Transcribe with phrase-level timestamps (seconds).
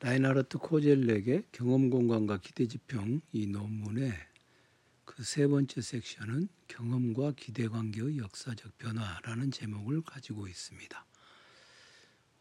[0.00, 4.12] 라인하르트 코젤렉의 경험 공간과 기대 지평 이 논문의
[5.06, 11.06] 그 세 번째 섹션은 경험과 기대 관계의 역사적 변화라는 제목을 가지고 있습니다.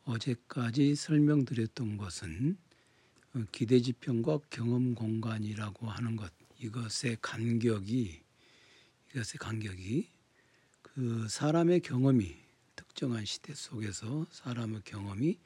[0.04, 2.58] 어제까지 설명드렸던 것은
[3.34, 8.22] 어, 기대 지평과 경험 공간이라고 하는 것 이것의 간격이
[9.10, 10.10] 이것의 간격이
[10.82, 12.36] 그 사람의 경험이
[12.76, 15.40] 특정한 시대 속에서 사람의 경험이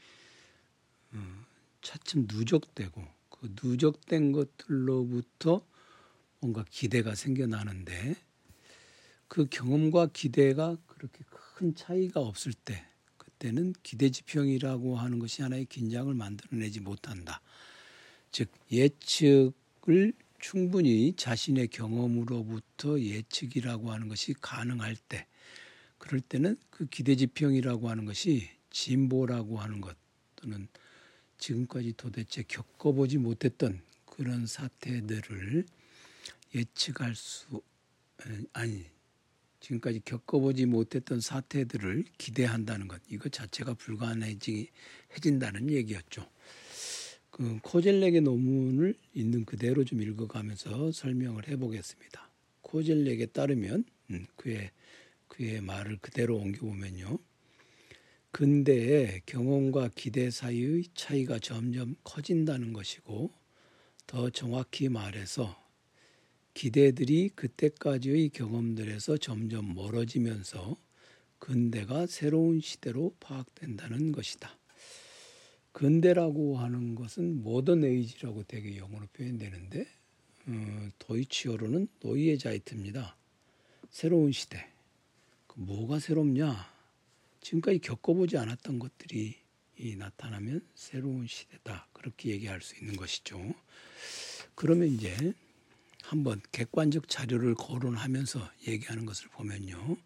[1.11, 1.45] 어,
[1.89, 5.65] 차츰 누적되고 그 누적된 것들로부터
[6.39, 8.15] 뭔가 기대가 생겨나는데
[9.27, 11.23] 그 경험과 기대가 그렇게
[11.55, 12.85] 큰 차이가 없을 때
[13.17, 17.41] 그때는 기대 지평이라고 하는 것이 하나의 긴장을 만들어내지 못한다.
[18.31, 25.25] 즉 예측을 충분히 자신의 경험으로부터 예측이라고 하는 것이 가능할 때
[25.97, 29.97] 그럴 때는 그 기대 지평이라고 하는 것이 진보라고 하는 것
[30.35, 30.67] 또는
[31.39, 35.65] 지금까지 도대체 겪어보지 못했던 그런 사태들을
[36.53, 37.61] 예측할 수
[38.53, 38.85] 아니
[39.59, 46.29] 지금까지 겪어보지 못했던 사태들을 기대한다는 것 이것 자체가 불가능해진다는 얘기였죠.
[47.31, 52.29] 그 코젤렉의 논문을 있는 그대로 좀 읽어가면서 설명을 해보겠습니다.
[52.61, 54.71] 코젤렉에 따르면 음, 그의
[55.27, 57.17] 그의 말을 그대로 옮겨보면요.
[58.31, 63.31] 근대의 경험과 기대 사이의 차이가 점점 커진다는 것이고
[64.05, 65.57] 더 정확히 말해서
[66.53, 70.77] 기대들이 그때까지의 경험들에서 점점 멀어지면서
[71.39, 74.57] 근대가 새로운 시대로 파악된다는 것이다.
[75.71, 79.87] 근대라고 하는 것은 모던 에이지라고 되게 영어로 표현되는데
[80.47, 83.15] 어, 도이치어로는 노이에 자이트입니다.
[83.89, 84.67] 새로운 시대.
[85.47, 86.78] 그 뭐가 새롭냐?
[87.41, 89.35] 지금까지 겪어보지 않았던 것들이
[89.97, 91.87] 나타나면 새로운 시대다.
[91.93, 93.39] 그렇게 얘기할 수 있는 것이죠.
[94.55, 95.15] 그러면 이제
[96.03, 99.97] 한번 객관적 자료를 거론하면서 얘기하는 것을 보면요.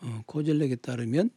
[0.00, 1.30] 어, 코젤렉에 따르면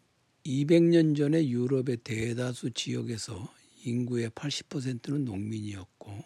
[0.46, 3.54] 200년 전에 유럽의 대다수 지역에서
[3.84, 6.24] 인구의 80%는 농민이었고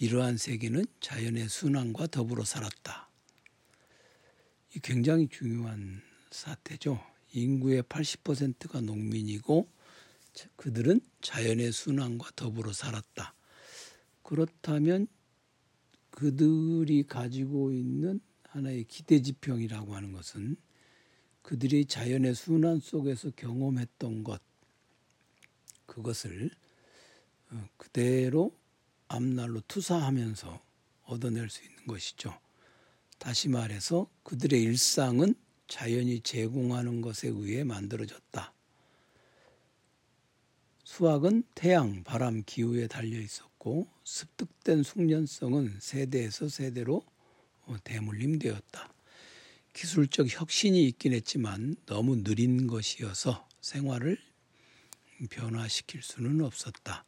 [0.00, 3.08] 이러한 세계는 자연의 순환과 더불어 살았다.
[4.74, 7.00] 이 굉장히 중요한 사태죠.
[7.32, 9.68] 인구의 80%가 농민이고
[10.56, 13.34] 그들은 자연의 순환과 더불어 살았다.
[14.22, 15.06] 그렇다면
[16.10, 20.56] 그들이 가지고 있는 하나의 기대 지평이라고 하는 것은
[21.42, 24.40] 그들이 자연의 순환 속에서 경험했던 것
[25.86, 26.50] 그것을
[27.50, 28.54] 어, 그대로
[29.08, 30.62] 앞날로 투사하면서
[31.04, 32.38] 얻어낼 수 있는 것이죠.
[33.18, 35.34] 다시 말해서 그들의 일상은
[35.68, 38.52] 자연이 제공하는 것에 의해 만들어졌다.
[40.84, 47.04] 수학은 태양, 바람, 기후에 달려 있었고 습득된 숙련성은 세대에서 세대로
[47.66, 48.92] 어, 대물림되었다.
[49.74, 54.18] 기술적 혁신이 있긴 했지만 너무 느린 것이어서 생활을
[55.30, 57.04] 변화시킬 수는 없었다.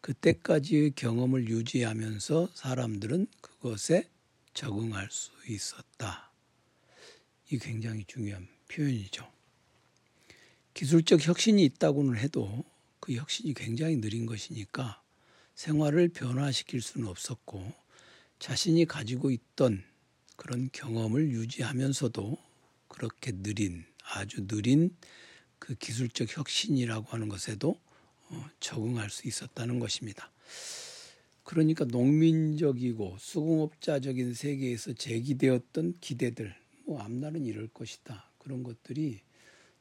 [0.00, 4.08] 그때까지의 경험을 유지하면서 사람들은 그것에
[4.54, 6.27] 적응할 수 있었다.
[7.50, 9.30] 이 굉장히 중요한 표현이죠.
[10.74, 12.64] 기술적 혁신이 있다고는 해도
[13.00, 15.02] 그 혁신이 굉장히 느린 것이니까
[15.54, 17.72] 생활을 변화시킬 수는 없었고
[18.38, 19.82] 자신이 가지고 있던
[20.36, 22.38] 그런 경험을 유지하면서도
[22.86, 24.94] 그렇게 느린 아주 느린
[25.58, 27.80] 그 기술적 혁신이라고 하는 것에도
[28.30, 30.30] 어, 적응할 수 있었다는 것입니다.
[31.42, 36.54] 그러니까 농민적이고 수공업자적인 세계에서 제기되었던 기대들
[36.88, 38.30] 뭐 앞날은 이럴 것이다.
[38.38, 39.20] 그런 것들이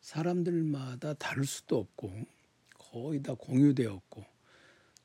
[0.02, 2.12] 사람들마다 다를 수도 없고
[2.74, 4.26] 거의 다 공유되었고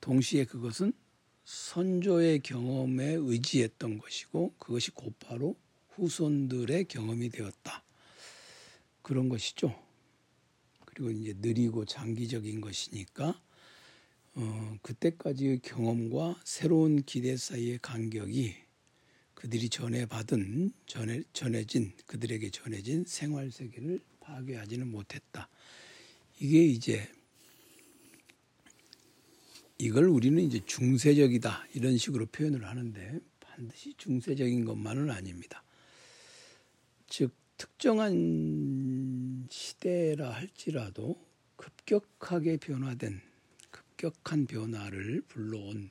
[0.00, 0.92] 동시에 그것은
[1.44, 5.56] 선조의 경험에 의지했던 것이고 그것이 곧바로
[5.90, 7.84] 후손들의 경험이 되었다.
[9.02, 9.72] 그런 것이죠.
[10.84, 13.40] 그리고 이제 느리고 장기적인 것이니까
[14.34, 18.56] 어, 그때까지의 경험과 새로운 기대 사이의 간격이
[19.42, 25.48] 그들이 전해 받은 전해, 전해진 그들에게 전해진 생활 세계를 파괴하지는 못했다.
[26.38, 27.12] 이게 이제
[29.78, 35.64] 이걸 우리는 이제 중세적이다 이런 식으로 표현을 하는데 반드시 중세적인 것만은 아닙니다.
[37.08, 41.20] 즉 특정한 시대라 할지라도
[41.56, 43.20] 급격하게 변화된
[43.72, 45.90] 급격한 변화를 불러온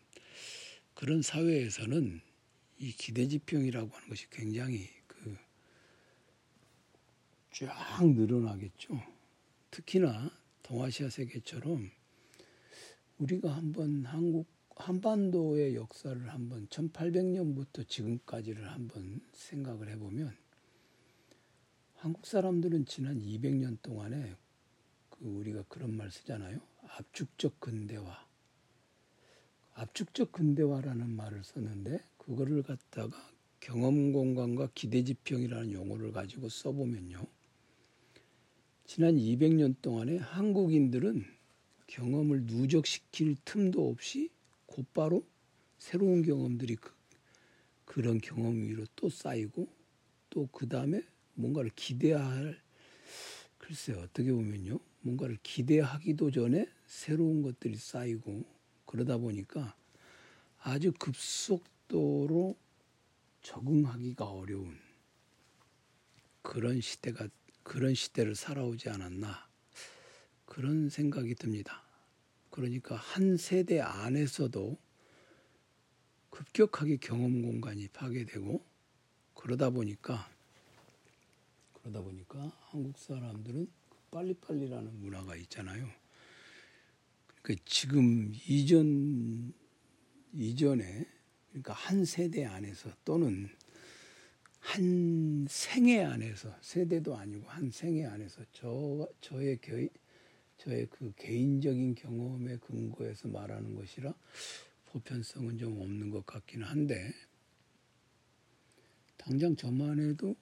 [0.93, 2.30] 그런 사회에서는
[2.81, 5.37] 이 기대지평이라고 하는 것이 굉장히 그
[7.51, 8.97] 쫙 늘어나겠죠.
[9.71, 10.31] 특히나
[10.63, 11.91] 동아시아 세계처럼
[13.17, 14.47] 우리가 한번 한국
[14.77, 20.35] 한반도의 역사를 한번 1800년부터 지금까지를 한번 생각을 해보면
[21.97, 24.35] 한국 사람들은 지난 200년 동안에
[25.09, 26.59] 그 우리가 그런 말 쓰잖아요.
[26.83, 28.25] 압축적 근대화.
[29.73, 33.17] 압축적 근대화라는 말을 썼는데 그거를 갖다가
[33.59, 37.25] 경험 공간과 기대 지평이라는 용어를 가지고 써보면요.
[38.85, 41.25] 지난 200년 동안에 한국인들은
[41.87, 44.29] 경험을 누적시킬 틈도 없이
[44.67, 45.25] 곧바로
[45.79, 46.93] 새로운 경험들이 그,
[47.85, 49.67] 그런 경험 위로 또 쌓이고
[50.29, 51.01] 또 그 다음에
[51.33, 52.61] 뭔가를 기대할
[53.57, 58.43] 글쎄 어떻게 보면요 뭔가를 기대하기도 전에 새로운 것들이 쌓이고
[58.85, 59.75] 그러다 보니까
[60.59, 62.57] 아주 급속 도로
[63.41, 64.79] 적응하기가 어려운
[66.41, 67.27] 그런 시대가
[67.63, 69.45] 그런 시대를 살아오지 않았나
[70.45, 71.83] 그런 생각이 듭니다.
[72.49, 74.77] 그러니까 한 세대 안에서도
[76.29, 78.63] 급격하게 경험 공간이 파괴되고
[79.33, 80.29] 그러다 보니까
[81.73, 83.69] 그러다 보니까 한국 사람들은
[84.11, 85.89] 빨리빨리라는 문화가 있잖아요.
[87.41, 89.53] 그러니까 지금 이전
[90.33, 91.20] 이전에
[91.51, 93.49] 그러니까 한 세대 안에서 또는
[94.59, 99.75] 한 생애 안에서 세대도 아니고 한 생애 안에서 저 저의 겨,
[100.57, 104.13] 저의 그 개인적인 경험에 근거해서 말하는 것이라
[104.85, 107.13] 보편성은 좀 없는 것 같기는 한데
[109.17, 110.35] 당장 저만 해도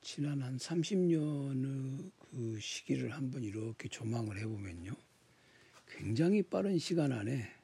[0.00, 4.92] 지난 한 30년의 그 시기를 한번 이렇게 조망을 해보면요.
[5.86, 7.61] 굉장히 빠른 시간 안에 예,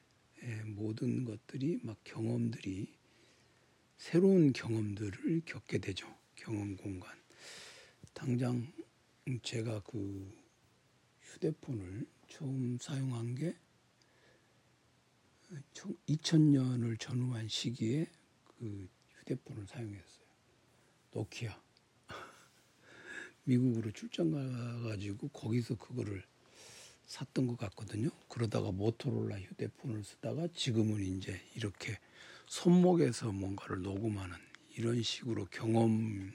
[0.65, 2.93] 모든 것들이 막 경험들이
[3.97, 6.07] 새로운 경험들을 겪게 되죠.
[6.35, 7.11] 경험 공간.
[8.13, 8.71] 당장
[9.43, 10.33] 제가 그
[11.21, 13.55] 휴대폰을 처음 사용한 게
[16.07, 18.07] 2000년을 전후한 시기에
[18.45, 18.89] 그
[19.19, 20.25] 휴대폰을 사용했어요.
[21.11, 21.61] 노키아.
[23.45, 26.23] 미국으로 출장 가가지고 거기서 그거를
[27.09, 28.09] 샀던 것 같거든요.
[28.27, 31.97] 그러다가 모토로라 휴대폰을 쓰다가 지금은 이제 이렇게
[32.45, 34.37] 손목에서 뭔가를 녹음하는
[34.77, 36.31] 이런 식으로 경험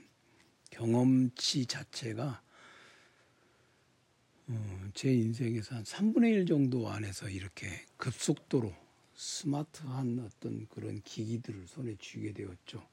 [0.71, 2.43] 경험치 자체가
[4.49, 8.75] 어, 제 인생에서 한 3분의 1 정도 안에서 이렇게 급속도로
[9.15, 12.87] 스마트한 어떤 그런 기기들을 손에 쥐게 되었죠.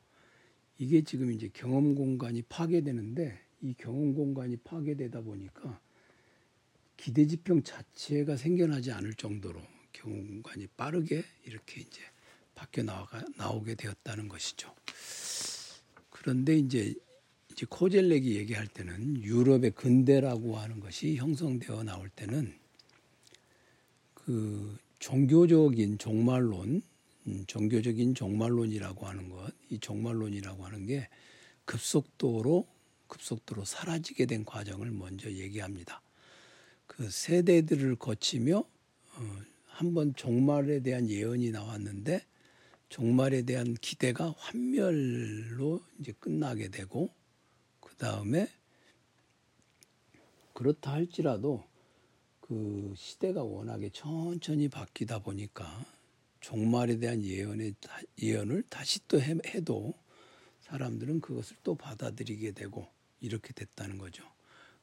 [0.77, 5.81] 이게 지금 이제 경험 공간이 파괴되는데 이 경험 공간이 파괴되다 보니까
[7.01, 9.59] 기대 지평 자체가 생겨나지 않을 정도로
[9.99, 11.99] 공간이 빠르게 이렇게 이제
[12.53, 14.71] 바뀌어 나가, 나오게 되었다는 것이죠.
[16.11, 16.93] 그런데 이제
[17.51, 22.53] 이제 코젤렉이 얘기할 때는 유럽의 근대라고 하는 것이 형성되어 나올 때는
[24.13, 26.83] 그 종교적인 종말론,
[27.25, 31.09] 음, 종교적인 종말론이라고 하는 것, 이 종말론이라고 하는 게
[31.65, 32.67] 급속도로
[33.07, 36.01] 급속도로 사라지게 된 과정을 먼저 얘기합니다.
[36.91, 42.21] 그 세대들을 거치며 어, 한번 종말에 대한 예언이 나왔는데
[42.89, 47.09] 종말에 대한 기대가 환멸로 이제 끝나게 되고
[47.79, 48.49] 그 다음에
[50.51, 51.63] 그렇다 할지라도
[52.41, 55.85] 그 시대가 워낙에 천천히 바뀌다 보니까
[56.41, 57.73] 종말에 대한 예언의
[58.21, 59.93] 예언을 다시 또 해도
[60.63, 62.85] 사람들은 그것을 또 받아들이게 되고
[63.21, 64.25] 이렇게 됐다는 거죠.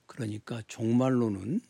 [0.07, 1.61] 그러니까 종말로는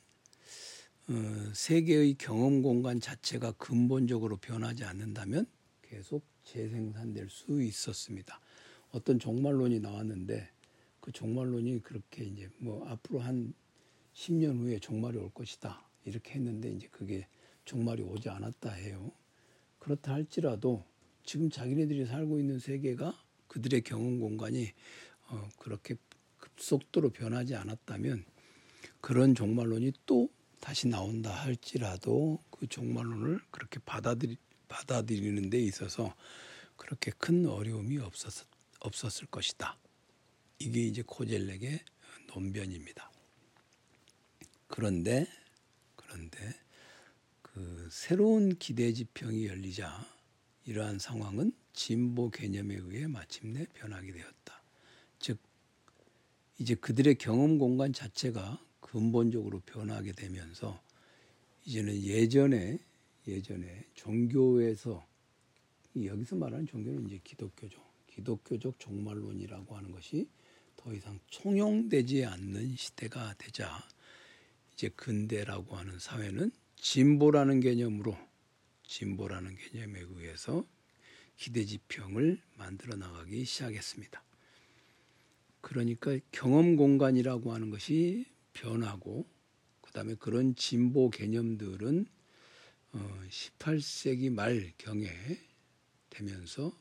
[1.11, 5.47] 어, 세계의 경험 공간 자체가 근본적으로 변하지 않는다면
[5.81, 8.39] 계속 재생산될 수 있었습니다.
[8.91, 10.51] 어떤 종말론이 나왔는데
[11.01, 13.55] 그 종말론이 그렇게 이제 뭐 앞으로 한
[14.13, 15.83] 10년 후에 종말이 올 것이다.
[16.05, 17.27] 이렇게 했는데 이제 그게
[17.65, 19.11] 종말이 오지 않았다 해요.
[19.79, 20.85] 그렇다 할지라도
[21.25, 24.73] 지금 자기네들이 살고 있는 세계가 그들의 경험 공간이
[25.29, 25.95] 어 그렇게
[26.37, 28.27] 급속도로 변하지 않았다면
[29.01, 30.29] 그런 종말론이 또
[30.61, 34.37] 다시 나온다 할지라도 그 종말론을 그렇게 받아들이
[34.69, 36.15] 받아들이는 데 있어서
[36.77, 38.47] 그렇게 큰 어려움이 없었,
[38.81, 39.77] 없었을 것이다.
[40.59, 41.81] 이게 이제 코젤렉의
[42.29, 43.11] 논변입니다.
[44.67, 45.27] 그런데
[45.97, 46.55] 그런데
[47.43, 50.07] 그 새로운 기대 지평이 열리자
[50.67, 54.63] 이러한 상황은 진보 개념에 의해 마침내 변하게 되었다.
[55.19, 55.39] 즉
[56.59, 58.61] 이제 그들의 경험 공간 자체가
[58.91, 60.83] 근본적으로 변하게 되면서
[61.67, 62.79] 이제는 예전에
[63.27, 65.07] 예전에 종교에서
[65.95, 67.79] 여기서 말하는 종교는 이제 기독교죠.
[68.07, 70.27] 기독교적 종말론이라고 하는 것이
[70.77, 73.87] 더 이상 총용되지 않는 시대가 되자
[74.73, 78.17] 이제 근대라고 하는 사회는 진보라는 개념으로
[78.85, 80.65] 진보라는 개념에 의해서
[81.37, 84.23] 기대지평을 만들어 나가기 시작했습니다.
[85.61, 88.25] 그러니까 경험 공간이라고 하는 것이
[88.59, 89.27] 변하고
[89.81, 92.07] 그다음에 그런 진보 개념들은
[93.31, 95.09] 18세기 어, 말 경에
[96.11, 96.77] 되면서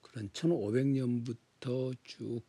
[0.00, 2.42] 그런 1500년부터 쭉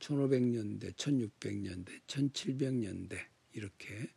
[0.00, 3.18] 1500년대, 1600년대, 1700년대
[3.52, 4.08] 이렇게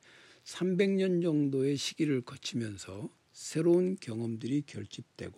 [0.43, 5.37] 300년 정도의 시기를 거치면서 새로운 경험들이 결집되고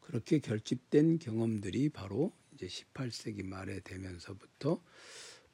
[0.00, 4.82] 그렇게 결집된 경험들이 바로 이제 18세기 말에 되면서부터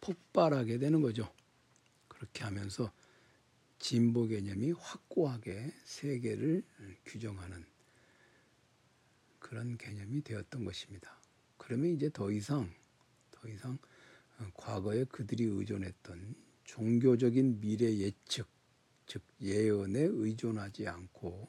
[0.07, 1.29] 폭발하게 되는 거죠.
[2.07, 2.93] 그렇게 하면서
[3.81, 6.63] 진보 개념이 확고하게 세계를
[7.05, 7.65] 규정하는
[9.41, 11.21] 그런 개념이 되었던 것입니다.
[11.57, 12.73] 그러면 이제 더 이상
[13.33, 13.79] 더 이상
[14.55, 18.47] 과거에 그들이 의존했던 종교적인 미래 예측
[19.07, 21.49] 즉 예언에 의존하지 않고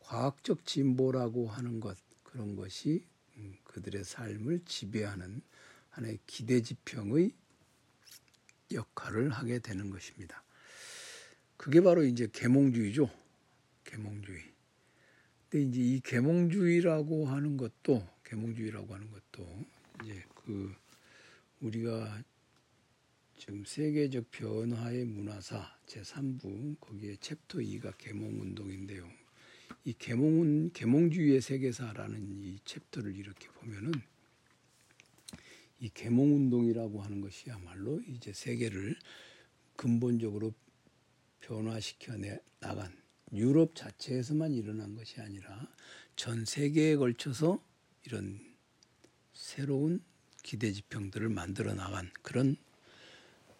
[0.00, 5.42] 과학적 진보라고 하는 것 그런 것이 음, 그들의 삶을 지배하는
[5.90, 7.32] 하나의 기대지평의
[8.72, 10.42] 역할을 하게 되는 것입니다.
[11.56, 13.10] 그게 바로 이제 계몽주의죠.
[13.84, 14.42] 계몽주의.
[15.48, 19.64] 근데 이제 이 계몽주의라고 하는 것도 계몽주의라고 하는 것도
[20.02, 20.74] 이제 그
[21.60, 22.22] 우리가
[23.38, 29.08] 지금 세계적 변화의 문화사 제3부 거기에 챕터 2가 계몽 운동인데요.
[29.84, 33.92] 이 계몽은 계몽주의의 세계사라는 이 챕터를 이렇게 보면은
[35.78, 38.96] 이 계몽 운동이라고 하는 것이야말로 이제 세계를
[39.76, 40.52] 근본적으로
[41.40, 42.14] 변화시켜
[42.60, 42.96] 나간
[43.32, 45.68] 유럽 자체에서만 일어난 것이 아니라
[46.16, 47.62] 전 세계에 걸쳐서
[48.04, 48.40] 이런
[49.32, 50.02] 새로운
[50.42, 52.56] 기대 지평들을 만들어 나간 그런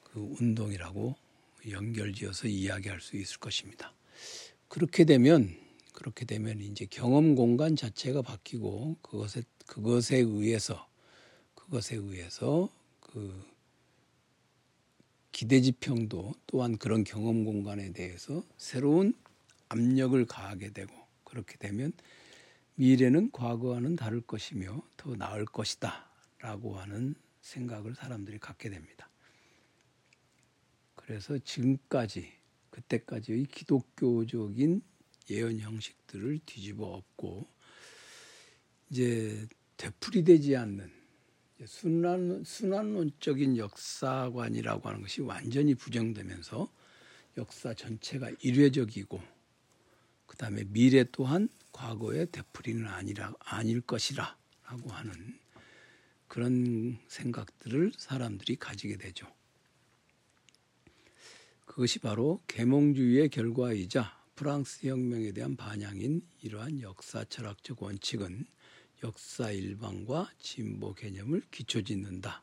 [0.05, 1.17] 그 운동이라고
[1.69, 3.93] 연결지어서 이야기할 수 있을 것입니다.
[4.69, 5.55] 그렇게 되면
[5.93, 10.89] 그렇게 되면 이제 경험 공간 자체가 바뀌고 그것에 그것에 의해서
[11.67, 12.71] 그것에 의해서
[13.01, 13.45] 그
[15.33, 19.15] 기대지평도 또한 그런 경험 공간에 대해서 새로운
[19.69, 20.95] 압력을 가하게 되고
[21.25, 21.93] 그렇게 되면
[22.77, 26.09] 미래는 과거와는 다를 것이며 더 나을 것이다
[26.39, 29.11] 라고 하는 생각을 사람들이 갖게 됩니다.
[30.95, 32.33] 그래서 지금까지
[32.71, 34.83] 그때까지의 기독교적인
[35.31, 37.49] 예언 형식들을 뒤집어 엎고
[38.91, 41.06] 이제 되풀이되지 않는
[41.65, 46.71] 순환, 순환론적인 역사관이라고 하는 것이 완전히 부정되면서
[47.39, 49.21] 역사 전체가 일회적이고
[50.27, 55.39] 그 다음에 미래 또한 과거의 되풀이는 아니라 아닐 것이라라고 하는
[56.29, 59.27] 그런 생각들을 사람들이 가지게 되죠.
[61.65, 68.47] 그것이 바로 계몽주의의 결과이자 프랑스 혁명에 대한 반향인 이러한 역사 철학적 원칙은
[69.05, 72.43] 역사 일반과 진보 개념을 기초 짓는다.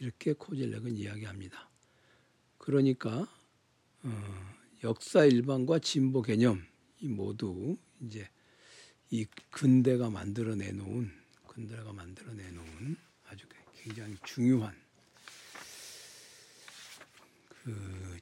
[0.00, 1.70] 이렇게 코젤렉은 이야기합니다.
[2.58, 3.28] 그러니까
[4.02, 6.66] 어, 역사 일반과 진보 개념
[7.00, 8.28] 이 모두 이제
[9.10, 11.12] 이 근대가 만들어내 놓은
[11.46, 14.74] 근대가 만들어내 놓은 아주 굉장히 중요한
[17.48, 18.20] 그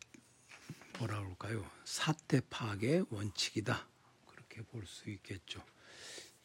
[0.98, 1.68] 뭐라 그럴까요?
[1.84, 3.88] 사태 파악의 원칙이다.
[4.26, 5.64] 그렇게 볼 수 있겠죠.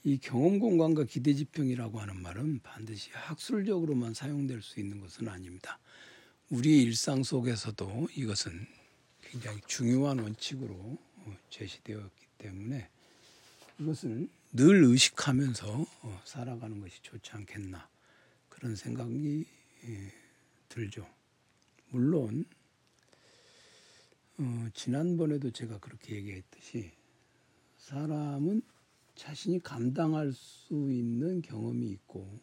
[0.08, 5.80] 이 경험 공간과 기대 지평이라고 하는 말은 반드시 학술적으로만 사용될 수 있는 것은 아닙니다.
[6.50, 8.68] 우리 일상 속에서도 이것은
[9.20, 12.90] 굉장히 중요한 원칙으로 어, 제시되었기 때문에
[13.80, 17.90] 이것을 늘 의식하면서 어, 살아가는 것이 좋지 않겠나
[18.48, 19.46] 그런 생각이
[19.90, 20.14] 예,
[20.70, 21.06] 들죠.
[21.90, 22.46] 물론
[24.38, 26.94] 어, 지난번에도 제가 그렇게 얘기했듯이
[27.80, 28.62] 사람은
[29.18, 32.40] 자신이 감당할 수 있는 경험이 있고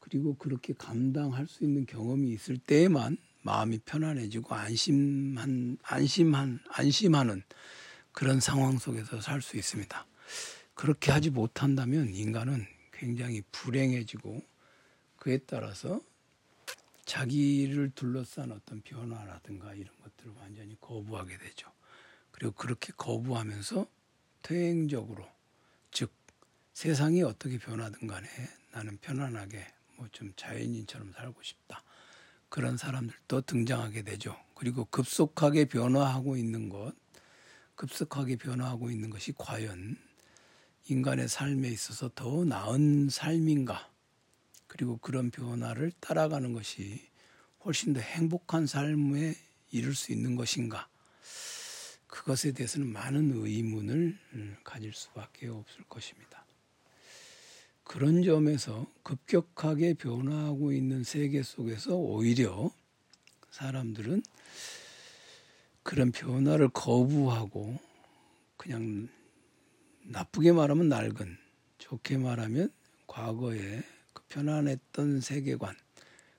[0.00, 7.42] 그리고 그렇게 감당할 수 있는 경험이 있을 때에만 마음이 편안해지고 안심한 안심한 안심하는
[8.12, 10.06] 그런 상황 속에서 살 수 있습니다.
[10.74, 14.42] 그렇게 하지 못한다면 인간은 굉장히 불행해지고
[15.16, 16.00] 그에 따라서
[17.04, 21.70] 자기를 둘러싼 어떤 변화라든가 이런 것들을 완전히 거부하게 되죠.
[22.30, 23.86] 그리고 그렇게 거부하면서
[24.42, 25.26] 퇴행적으로
[25.90, 26.12] 즉
[26.74, 28.28] 세상이 어떻게 변하든 간에
[28.72, 29.66] 나는 편안하게
[29.96, 31.82] 뭐 좀 자연인처럼 살고 싶다.
[32.48, 34.36] 그런 사람들도 등장하게 되죠.
[34.54, 36.94] 그리고 급속하게 변화하고 있는 것,
[37.76, 39.96] 급속하게 변화하고 있는 것이 과연
[40.88, 43.90] 인간의 삶에 있어서 더 나은 삶인가?
[44.66, 47.08] 그리고 그런 변화를 따라가는 것이
[47.64, 49.34] 훨씬 더 행복한 삶에
[49.70, 50.88] 이룰 수 있는 것인가?
[52.10, 56.44] 그것에 대해서는 많은 의문을 음, 가질 수밖에 없을 것입니다.
[57.84, 62.70] 그런 점에서 급격하게 변화하고 있는 세계 속에서 오히려
[63.50, 64.22] 사람들은
[65.82, 67.78] 그런 변화를 거부하고
[68.56, 69.08] 그냥
[70.02, 71.36] 나쁘게 말하면 낡은,
[71.78, 72.70] 좋게 말하면
[73.06, 75.74] 과거에 그 편안했던 세계관,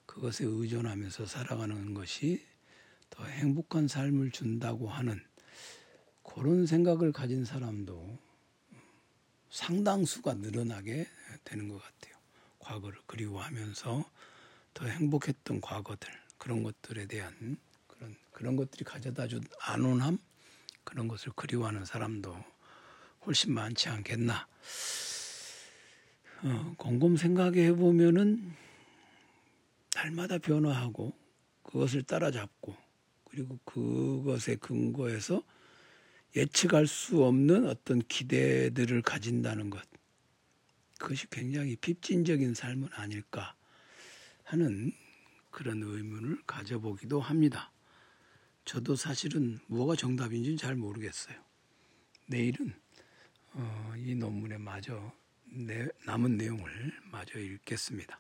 [0.06, 2.46] 그것에 의존하면서 살아가는 것이
[3.10, 5.22] 더 행복한 삶을 준다고 하는
[6.24, 8.18] 그런 생각을 가진 사람도
[9.50, 11.08] 상당수가 늘어나게
[11.44, 12.16] 되는 것 같아요.
[12.60, 14.06] 과거를 그리워하면서
[14.74, 20.18] 더 행복했던 과거들 그런 것들에 대한 그런 그런 것들이 가져다 준 안온함
[20.84, 22.36] 그런 것을 그리워하는 사람도
[23.26, 24.48] 훨씬 많지 않겠나.
[26.44, 28.56] 어, 곰곰 생각해 보면은
[29.94, 31.14] 날마다 변화하고
[31.62, 32.76] 그것을 따라잡고
[33.26, 35.44] 그리고 그것에 근거해서
[36.36, 39.82] 예측할 수 없는 어떤 기대들을 가진다는 것.
[41.00, 43.56] 그것이 굉장히 핍진적인 삶은 아닐까
[44.44, 44.94] 하는
[45.50, 47.72] 그런 의문을 가져보기도 합니다.
[48.66, 51.36] 저도 사실은 뭐가 정답인지는 잘 모르겠어요.
[52.28, 52.74] 내일은
[53.54, 55.12] 어, 이 논문에 마저
[55.46, 58.20] 내, 남은 내용을 마저 읽겠습니다.